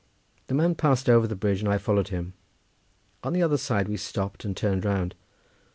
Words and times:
The 0.47 0.55
man 0.55 0.73
passed 0.73 1.07
over 1.07 1.27
the 1.27 1.35
bridge 1.35 1.59
and 1.59 1.69
I 1.69 1.77
followed 1.77 2.07
him; 2.07 2.33
on 3.23 3.33
the 3.33 3.43
other 3.43 3.57
side 3.57 3.87
we 3.87 3.97
stopped 3.97 4.43
and 4.43 4.57
turned 4.57 4.83
round. 4.83 5.13